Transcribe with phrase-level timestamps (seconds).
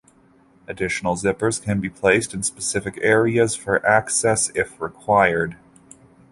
[0.67, 5.57] Additional zippers can be placed in specific areas for access, if required.